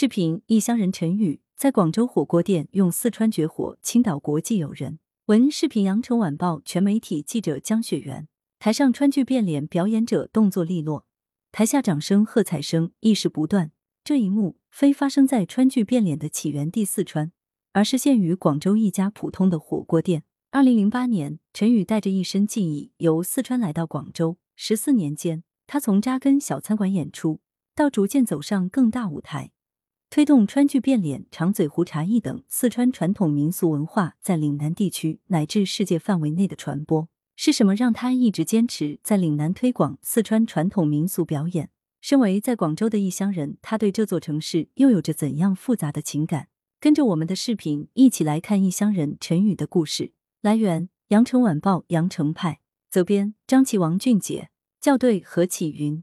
[0.00, 5.00] 视频：异乡人陈宇在广州火锅店用四川绝活倾倒国际友人。
[5.26, 8.28] 文视频：羊城晚报全媒体记者江雪媛。
[8.60, 11.04] 台上川剧变脸，表演者动作利落，
[11.50, 13.72] 台下掌声喝彩声一时不断。
[14.04, 17.32] 这一幕非发生在川剧变脸的起源地四川，
[17.72, 20.22] 而是现于广州一家普通的火锅店。
[20.52, 27.40] 二零零八年，陈宇带着一身技艺由四川来到广州，十四年间，他从扎根小餐馆演出，
[27.74, 29.50] 到逐渐走上更大舞台。
[30.10, 41.68] 推动川剧变脸、长嘴壶茶艺等四川传统民俗文化在岭南地区乃至世界范围内的传播，是什么让他一直坚持在岭南推广四川传统民俗表演？
[42.00, 46.48] 身为在广州的异乡人，他对这座城市又有着怎样复杂的情感？
[46.80, 50.12] 跟着我们的视频一起来看异乡人陈宇的故事。
[50.40, 54.48] 来源：羊城晚报羊城派，责编：张琪、王俊杰，
[54.80, 56.02] 校对：何启云。